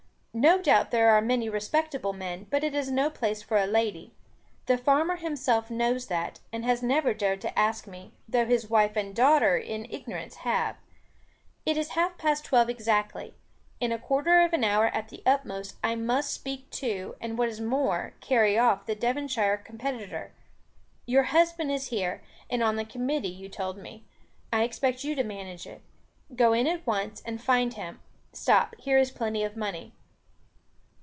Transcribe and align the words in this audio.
No 0.33 0.61
doubt 0.61 0.91
there 0.91 1.09
are 1.09 1.19
many 1.21 1.49
respectable 1.49 2.13
men, 2.13 2.47
but 2.49 2.63
it 2.63 2.73
is 2.73 2.89
no 2.89 3.09
place 3.09 3.41
for 3.41 3.57
a 3.57 3.67
lady. 3.67 4.13
The 4.65 4.77
farmer 4.77 5.17
himself 5.17 5.69
knows 5.69 6.07
that, 6.07 6.39
and 6.53 6.63
has 6.63 6.81
never 6.81 7.13
dared 7.13 7.41
to 7.41 7.59
ask 7.59 7.85
me; 7.85 8.13
though 8.29 8.45
his 8.45 8.69
wife 8.69 8.95
and 8.95 9.13
daughter, 9.13 9.57
in 9.57 9.85
ignorance, 9.89 10.35
have. 10.37 10.77
It 11.65 11.75
is 11.75 11.89
half 11.89 12.17
past 12.17 12.45
twelve 12.45 12.69
exactly; 12.69 13.33
in 13.81 13.91
a 13.91 13.99
quarter 13.99 14.39
of 14.39 14.53
an 14.53 14.63
hour 14.63 14.85
at 14.87 15.09
the 15.09 15.21
utmost, 15.25 15.75
I 15.83 15.95
must 15.95 16.31
speak 16.31 16.69
to, 16.69 17.17
and 17.19 17.37
what 17.37 17.49
is 17.49 17.59
more, 17.59 18.13
carry 18.21 18.57
off 18.57 18.85
the 18.85 18.95
Devonshire 18.95 19.57
competitor. 19.57 20.31
Your 21.05 21.23
husband 21.23 21.73
is 21.73 21.87
here, 21.89 22.23
and 22.49 22.63
on 22.63 22.77
the 22.77 22.85
Committee, 22.85 23.27
you 23.27 23.49
told 23.49 23.77
me. 23.77 24.05
I 24.53 24.63
expect 24.63 25.03
you 25.03 25.13
to 25.13 25.25
manage 25.25 25.67
it. 25.67 25.81
Go 26.33 26.53
in 26.53 26.67
at 26.67 26.87
once 26.87 27.21
and 27.25 27.41
find 27.43 27.73
him. 27.73 27.99
Stop, 28.31 28.75
here 28.79 28.97
is 28.97 29.11
plenty 29.11 29.43
of 29.43 29.57
money." 29.57 29.91